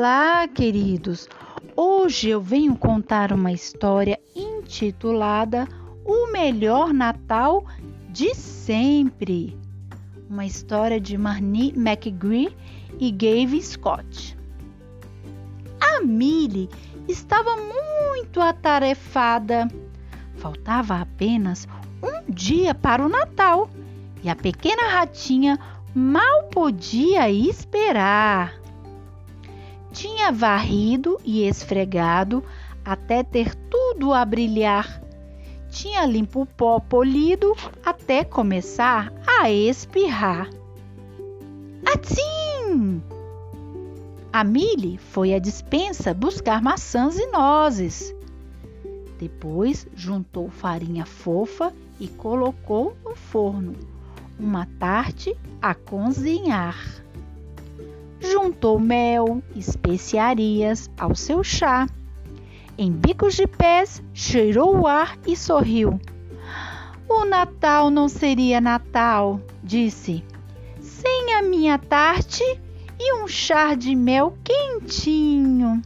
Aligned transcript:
Olá, 0.00 0.46
queridos! 0.46 1.28
Hoje 1.74 2.28
eu 2.28 2.40
venho 2.40 2.76
contar 2.76 3.32
uma 3.32 3.50
história 3.50 4.16
intitulada 4.32 5.66
O 6.04 6.30
Melhor 6.30 6.94
Natal 6.94 7.66
de 8.08 8.32
Sempre. 8.32 9.58
Uma 10.30 10.46
história 10.46 11.00
de 11.00 11.18
Marnie 11.18 11.74
McGree 11.76 12.56
e 13.00 13.10
Gave 13.10 13.60
Scott. 13.60 14.38
A 15.80 16.00
Millie 16.00 16.68
estava 17.08 17.56
muito 17.56 18.40
atarefada. 18.40 19.66
Faltava 20.36 21.00
apenas 21.00 21.66
um 22.00 22.32
dia 22.32 22.72
para 22.72 23.04
o 23.04 23.08
Natal 23.08 23.68
e 24.22 24.30
a 24.30 24.36
pequena 24.36 24.90
ratinha 24.90 25.58
mal 25.92 26.44
podia 26.44 27.28
esperar. 27.32 28.67
Tinha 29.92 30.30
varrido 30.30 31.18
e 31.24 31.42
esfregado 31.42 32.44
até 32.84 33.22
ter 33.22 33.54
tudo 33.54 34.12
a 34.12 34.24
brilhar. 34.24 35.02
Tinha 35.70 36.06
limpo 36.06 36.42
o 36.42 36.46
pó 36.46 36.80
polido 36.80 37.54
até 37.84 38.24
começar 38.24 39.12
a 39.26 39.50
espirrar. 39.50 40.48
Atim! 41.86 43.02
A 44.32 44.44
Millie 44.44 44.98
foi 44.98 45.34
à 45.34 45.38
dispensa 45.38 46.14
buscar 46.14 46.62
maçãs 46.62 47.18
e 47.18 47.26
nozes. 47.26 48.14
Depois 49.18 49.86
juntou 49.94 50.48
farinha 50.48 51.04
fofa 51.04 51.72
e 51.98 52.06
colocou 52.06 52.96
no 53.04 53.16
forno 53.16 53.74
uma 54.38 54.66
tarte 54.78 55.36
a 55.60 55.74
cozinhar. 55.74 56.76
Juntou 58.48 58.78
mel, 58.78 59.42
especiarias 59.54 60.90
ao 60.98 61.14
seu 61.14 61.44
chá. 61.44 61.86
Em 62.78 62.90
bicos 62.90 63.34
de 63.34 63.46
pés, 63.46 64.02
cheirou 64.14 64.74
o 64.74 64.86
ar 64.86 65.18
e 65.26 65.36
sorriu. 65.36 66.00
O 67.06 67.26
Natal 67.26 67.90
não 67.90 68.08
seria 68.08 68.58
Natal, 68.58 69.38
disse, 69.62 70.24
sem 70.80 71.34
a 71.34 71.42
minha 71.42 71.76
tarte 71.76 72.42
e 72.98 73.22
um 73.22 73.28
chá 73.28 73.74
de 73.74 73.94
mel 73.94 74.34
quentinho. 74.42 75.82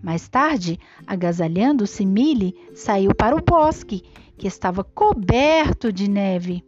Mais 0.00 0.28
tarde, 0.28 0.78
agasalhando-se, 1.04 2.06
Millie 2.06 2.54
saiu 2.72 3.12
para 3.12 3.34
o 3.34 3.42
bosque, 3.42 4.04
que 4.38 4.46
estava 4.46 4.84
coberto 4.84 5.92
de 5.92 6.08
neve. 6.08 6.64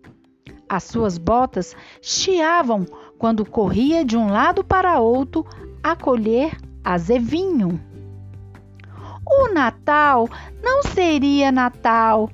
As 0.69 0.83
suas 0.83 1.17
botas 1.17 1.77
chiavam 2.03 2.85
quando 3.19 3.45
corria 3.45 4.05
de 4.05 4.17
um 4.17 4.31
lado 4.31 4.63
para 4.63 5.01
outro 5.01 5.45
a 5.83 5.97
colher 5.97 6.57
azevinho. 6.85 7.81
O 9.27 9.53
Natal 9.53 10.29
não 10.63 10.83
seria 10.83 11.53
Natal, 11.53 12.31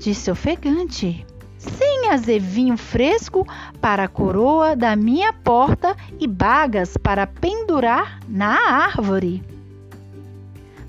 disse 0.00 0.30
ofegante, 0.30 1.24
sem 1.56 2.10
azevinho 2.10 2.76
fresco 2.76 3.46
para 3.80 4.04
a 4.04 4.08
coroa 4.08 4.74
da 4.74 4.96
minha 4.96 5.32
porta 5.32 5.96
e 6.18 6.26
bagas 6.26 6.96
para 6.96 7.26
pendurar 7.26 8.18
na 8.26 8.56
árvore. 8.84 9.44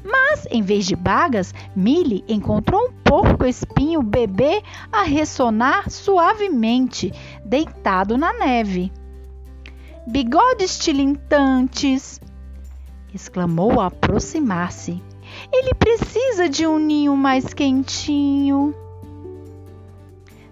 Mas, 0.03 0.47
em 0.49 0.63
vez 0.63 0.85
de 0.85 0.95
bagas, 0.95 1.53
Millie 1.75 2.23
encontrou 2.27 2.87
um 2.87 2.91
porco 3.03 3.45
espinho 3.45 4.01
bebê 4.01 4.63
a 4.91 5.03
ressonar 5.03 5.89
suavemente, 5.89 7.11
deitado 7.45 8.17
na 8.17 8.33
neve. 8.33 8.91
Bigodes 10.07 10.79
tilintantes! 10.79 12.19
exclamou 13.13 13.73
ao 13.73 13.81
aproximar-se. 13.81 15.01
Ele 15.51 15.73
precisa 15.73 16.49
de 16.49 16.65
um 16.65 16.79
ninho 16.79 17.15
mais 17.15 17.53
quentinho. 17.53 18.73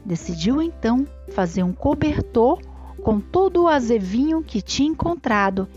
Decidiu 0.06 0.62
então 0.62 1.08
fazer 1.30 1.64
um 1.64 1.74
cobertor 1.74 2.62
com 3.02 3.20
todo 3.20 3.64
o 3.64 3.68
azevinho 3.68 4.44
que 4.44 4.62
tinha 4.62 4.90
encontrado 4.90 5.68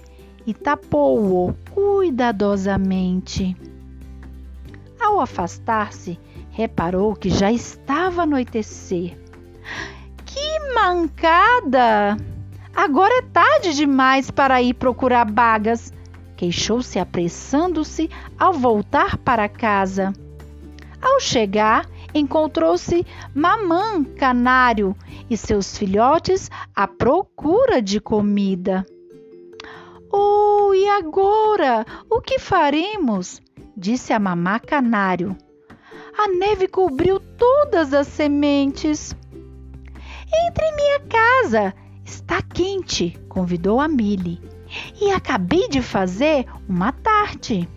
e 0.46 0.54
tapou-o 0.54 1.54
cuidadosamente. 1.70 3.56
Ao 5.00 5.20
afastar-se, 5.20 6.18
reparou 6.50 7.14
que 7.14 7.30
já 7.30 7.50
estava 7.50 8.22
anoitecer. 8.22 9.18
Que 10.24 10.74
mancada! 10.74 12.16
Agora 12.74 13.18
é 13.18 13.22
tarde 13.22 13.74
demais 13.74 14.30
para 14.30 14.62
ir 14.62 14.74
procurar 14.74 15.24
bagas, 15.24 15.92
queixou-se 16.36 16.98
apressando-se 16.98 18.08
ao 18.38 18.52
voltar 18.52 19.16
para 19.18 19.48
casa. 19.48 20.12
Ao 21.02 21.20
chegar, 21.20 21.86
encontrou-se 22.14 23.06
Mamã 23.34 24.04
Canário 24.04 24.96
e 25.28 25.36
seus 25.36 25.76
filhotes 25.76 26.50
à 26.74 26.86
procura 26.86 27.80
de 27.80 28.00
comida. 28.00 28.84
Oh, 30.12 30.72
e 30.74 30.88
agora? 30.88 31.86
O 32.10 32.20
que 32.20 32.38
faremos? 32.38 33.40
disse 33.76 34.12
a 34.12 34.18
mamá 34.18 34.60
canário. 34.60 35.36
A 36.18 36.28
neve 36.28 36.68
cobriu 36.68 37.18
todas 37.18 37.94
as 37.94 38.08
sementes. 38.08 39.14
Entre 40.46 40.64
em 40.66 40.76
minha 40.76 41.00
casa, 41.00 41.74
está 42.10 42.42
quente, 42.42 43.16
convidou 43.28 43.80
a 43.80 43.86
Millie. 43.86 44.40
E 45.00 45.10
acabei 45.10 45.68
de 45.68 45.80
fazer 45.80 46.46
uma 46.68 46.92
tarte. 46.92 47.68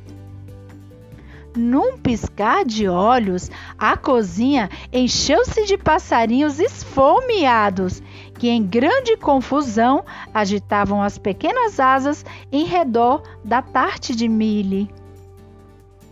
Num 1.55 1.97
piscar 1.99 2.66
de 2.66 2.88
olhos, 2.88 3.49
a 3.77 3.95
cozinha 3.95 4.69
encheu-se 4.91 5.66
de 5.66 5.77
passarinhos 5.77 6.59
esfomeados 6.59 8.01
que, 8.39 8.49
em 8.49 8.63
grande 8.63 9.16
confusão, 9.17 10.03
agitavam 10.33 11.01
as 11.01 11.19
pequenas 11.19 11.79
asas 11.79 12.25
em 12.51 12.66
redor 12.66 13.22
da 13.43 13.61
tarte 13.61 14.16
de 14.16 14.27
Millie. 14.27 14.89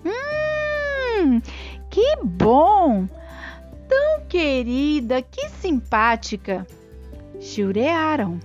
Hum, 0.06 1.42
que 1.90 2.18
bom! 2.24 3.08
Tão 3.90 4.26
querida, 4.28 5.24
que 5.24 5.50
simpática! 5.50 6.68
Chiurearam. 7.42 8.40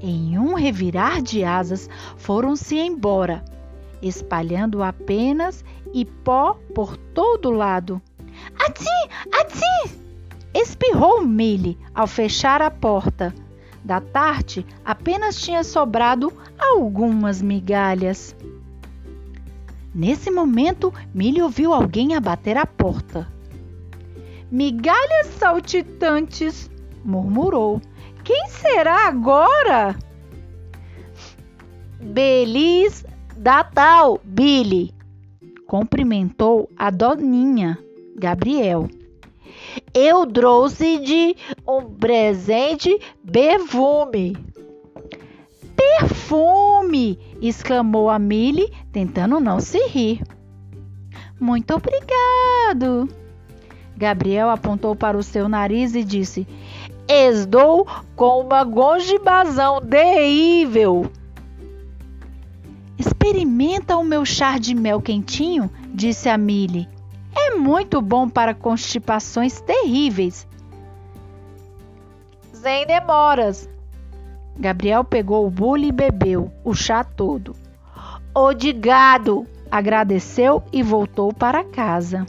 Em 0.00 0.38
um 0.38 0.54
revirar 0.54 1.20
de 1.20 1.44
asas, 1.44 1.88
foram-se 2.16 2.78
embora, 2.78 3.44
espalhando 4.00 4.82
apenas 4.82 5.62
e 5.92 6.06
pó 6.06 6.54
por 6.74 6.96
todo 6.96 7.50
lado. 7.50 8.00
Ati! 8.58 8.84
Ati! 9.30 10.00
Espirrou 10.54 11.22
Millie 11.22 11.78
ao 11.94 12.06
fechar 12.06 12.62
a 12.62 12.70
porta. 12.70 13.34
Da 13.84 14.00
tarte 14.00 14.64
apenas 14.82 15.38
tinha 15.38 15.62
sobrado 15.62 16.32
algumas 16.58 17.42
migalhas. 17.42 18.34
Nesse 19.94 20.30
momento, 20.30 20.92
Millie 21.12 21.42
ouviu 21.42 21.74
alguém 21.74 22.14
abater 22.14 22.56
a 22.56 22.64
porta. 22.64 23.35
Migalhas 24.50 25.26
saltitantes, 25.38 26.70
murmurou. 27.04 27.80
Quem 28.22 28.48
será 28.48 29.08
agora? 29.08 29.96
Belis 32.00 33.04
Natal, 33.36 34.20
Billy, 34.24 34.94
cumprimentou 35.66 36.68
a 36.76 36.90
doninha 36.90 37.78
Gabriel. 38.16 38.88
Eu 39.92 40.26
trouxe 40.26 40.98
de 40.98 41.36
um 41.66 41.82
presente 41.94 42.98
perfume. 43.30 44.36
Perfume! 45.74 47.18
exclamou 47.40 48.08
a 48.08 48.18
Millie, 48.18 48.72
tentando 48.92 49.40
não 49.40 49.60
se 49.60 49.78
rir. 49.88 50.22
Muito 51.38 51.74
obrigado. 51.74 53.08
Gabriel 53.96 54.50
apontou 54.50 54.94
para 54.94 55.16
o 55.16 55.22
seu 55.22 55.48
nariz 55.48 55.94
e 55.94 56.04
disse: 56.04 56.46
Estou 57.08 57.86
com 58.14 58.40
uma 58.40 58.62
gongibazão 58.62 59.80
terrível. 59.80 61.10
Experimenta 62.98 63.96
o 63.96 64.04
meu 64.04 64.24
chá 64.24 64.58
de 64.58 64.74
mel 64.74 65.00
quentinho, 65.00 65.70
disse 65.94 66.28
a 66.28 66.36
Millie. 66.36 66.88
É 67.34 67.54
muito 67.54 68.00
bom 68.00 68.28
para 68.28 68.54
constipações 68.54 69.60
terríveis. 69.60 70.46
Sem 72.52 72.86
demoras, 72.86 73.68
Gabriel 74.58 75.04
pegou 75.04 75.46
o 75.46 75.50
bule 75.50 75.88
e 75.88 75.92
bebeu 75.92 76.50
o 76.64 76.74
chá 76.74 77.04
todo. 77.04 77.54
Odigado! 78.34 79.46
Agradeceu 79.70 80.62
e 80.72 80.82
voltou 80.82 81.32
para 81.32 81.64
casa. 81.64 82.24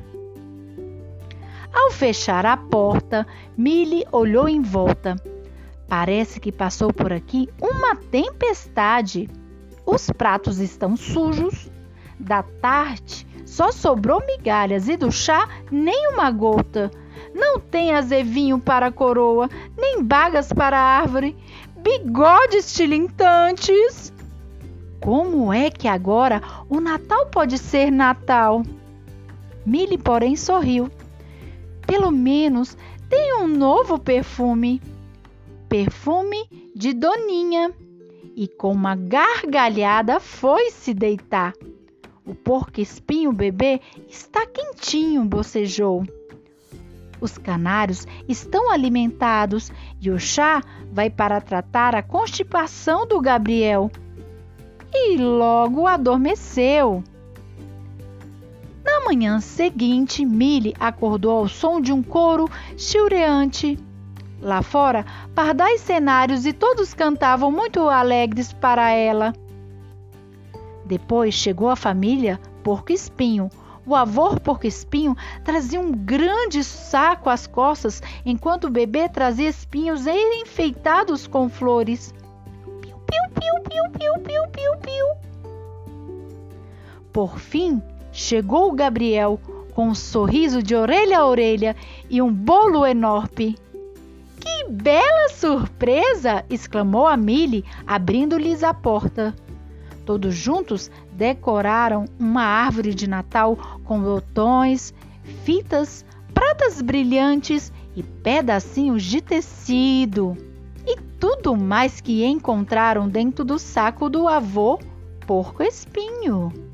Ao 1.79 1.91
fechar 1.91 2.43
a 2.43 2.57
porta, 2.57 3.27
Millie 3.55 4.03
olhou 4.11 4.49
em 4.49 4.63
volta. 4.63 5.15
Parece 5.87 6.39
que 6.39 6.51
passou 6.51 6.91
por 6.91 7.13
aqui 7.13 7.47
uma 7.61 7.95
tempestade. 7.95 9.29
Os 9.85 10.09
pratos 10.09 10.57
estão 10.57 10.97
sujos. 10.97 11.69
Da 12.19 12.41
tarte 12.41 13.27
só 13.45 13.71
sobrou 13.71 14.25
migalhas 14.25 14.89
e 14.89 14.97
do 14.97 15.11
chá 15.11 15.47
nem 15.71 16.09
uma 16.09 16.31
gota. 16.31 16.89
Não 17.35 17.59
tem 17.59 17.93
azevinho 17.93 18.57
para 18.57 18.87
a 18.87 18.91
coroa, 18.91 19.47
nem 19.77 20.03
bagas 20.03 20.51
para 20.51 20.79
a 20.79 20.99
árvore, 20.99 21.37
bigodes 21.75 22.73
tilintantes. 22.73 24.11
Como 24.99 25.53
é 25.53 25.69
que 25.69 25.87
agora 25.87 26.41
o 26.67 26.81
Natal 26.81 27.27
pode 27.27 27.59
ser 27.59 27.91
Natal? 27.91 28.63
Milly, 29.63 29.99
porém, 29.99 30.35
sorriu. 30.35 30.89
Pelo 31.87 32.11
menos 32.11 32.77
tem 33.09 33.41
um 33.41 33.47
novo 33.47 33.97
perfume. 33.97 34.81
Perfume 35.69 36.47
de 36.75 36.93
Doninha. 36.93 37.73
E 38.35 38.47
com 38.47 38.73
uma 38.73 38.95
gargalhada 38.95 40.19
foi 40.19 40.69
se 40.69 40.93
deitar. 40.93 41.53
O 42.25 42.35
porco 42.35 42.81
espinho 42.81 43.31
bebê 43.31 43.79
está 44.09 44.45
quentinho, 44.45 45.23
bocejou. 45.23 46.03
Os 47.21 47.37
canários 47.37 48.05
estão 48.27 48.69
alimentados 48.69 49.71
e 49.99 50.11
o 50.11 50.19
chá 50.19 50.61
vai 50.91 51.09
para 51.09 51.41
tratar 51.41 51.95
a 51.95 52.03
constipação 52.03 53.07
do 53.07 53.19
Gabriel. 53.21 53.89
E 54.93 55.17
logo 55.17 55.87
adormeceu. 55.87 57.03
Manhã 59.07 59.39
seguinte, 59.39 60.25
Milly 60.25 60.75
acordou 60.77 61.37
ao 61.37 61.47
som 61.47 61.79
de 61.79 61.93
um 61.93 62.03
coro 62.03 62.49
chilreante. 62.75 63.79
Lá 64.41 64.61
fora, 64.61 65.05
pardais 65.33 65.79
cenários 65.79 66.45
e 66.45 66.51
todos 66.51 66.93
cantavam 66.93 67.49
muito 67.49 67.87
alegres 67.87 68.51
para 68.51 68.91
ela. 68.91 69.33
Depois 70.85 71.33
chegou 71.33 71.69
a 71.69 71.75
família 71.77 72.37
Porco 72.61 72.91
Espinho. 72.91 73.49
O 73.85 73.95
avô 73.95 74.37
Porco 74.41 74.67
Espinho 74.67 75.15
trazia 75.45 75.79
um 75.79 75.93
grande 75.93 76.61
saco 76.61 77.29
às 77.29 77.47
costas, 77.47 78.03
enquanto 78.25 78.65
o 78.65 78.69
bebê 78.69 79.07
trazia 79.07 79.47
espinhos 79.47 80.05
enfeitados 80.05 81.27
com 81.27 81.47
flores. 81.47 82.13
Piu, 82.81 82.97
piu, 82.97 83.23
piu, 83.69 83.83
piu, 83.89 84.13
piu, 84.19 84.47
piu, 84.51 84.77
piu. 84.81 85.05
Por 87.13 87.39
fim, 87.39 87.81
chegou 88.17 88.71
Gabriel 88.71 89.39
com 89.75 89.89
um 89.89 89.95
sorriso 89.95 90.63
de 90.63 90.75
orelha 90.75 91.19
a 91.19 91.27
orelha 91.27 91.75
e 92.09 92.19
um 92.19 92.33
bolo 92.33 92.83
enorme. 92.83 93.55
Que 94.39 94.67
bela 94.67 95.29
surpresa! 95.29 96.43
exclamou 96.49 97.05
a 97.05 97.15
Milly, 97.15 97.63
abrindo-lhes 97.85 98.63
a 98.63 98.73
porta. 98.73 99.35
Todos 100.03 100.33
juntos 100.33 100.89
decoraram 101.11 102.05
uma 102.19 102.41
árvore 102.41 102.95
de 102.95 103.07
Natal 103.07 103.55
com 103.83 104.01
botões, 104.01 104.95
fitas, 105.43 106.03
pratas 106.33 106.81
brilhantes 106.81 107.71
e 107.95 108.01
pedacinhos 108.01 109.03
de 109.03 109.21
tecido. 109.21 110.35
E 110.87 110.99
tudo 111.19 111.55
mais 111.55 112.01
que 112.01 112.25
encontraram 112.25 113.07
dentro 113.07 113.45
do 113.45 113.59
saco 113.59 114.09
do 114.09 114.27
avô 114.27 114.79
Porco 115.27 115.61
Espinho. 115.61 116.66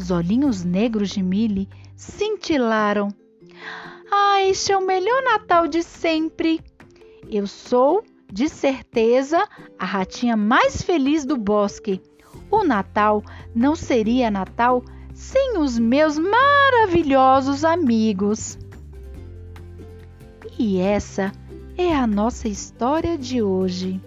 Os 0.00 0.10
olhinhos 0.10 0.64
negros 0.64 1.10
de 1.10 1.22
Milly 1.22 1.68
cintilaram. 1.94 3.08
Ah, 4.10 4.42
este 4.44 4.72
é 4.72 4.78
o 4.78 4.86
melhor 4.86 5.22
Natal 5.22 5.68
de 5.68 5.82
sempre! 5.82 6.58
Eu 7.30 7.46
sou, 7.46 8.02
de 8.32 8.48
certeza, 8.48 9.46
a 9.78 9.84
ratinha 9.84 10.38
mais 10.38 10.80
feliz 10.80 11.26
do 11.26 11.36
bosque. 11.36 12.00
O 12.50 12.64
Natal 12.64 13.22
não 13.54 13.76
seria 13.76 14.30
Natal 14.30 14.82
sem 15.12 15.58
os 15.58 15.78
meus 15.78 16.18
maravilhosos 16.18 17.62
amigos. 17.62 18.58
E 20.58 20.78
essa 20.78 21.30
é 21.76 21.94
a 21.94 22.06
nossa 22.06 22.48
história 22.48 23.18
de 23.18 23.42
hoje. 23.42 24.00